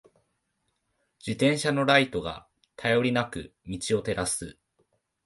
[1.19, 4.57] 自転車のライトが、頼りなく道を照らす。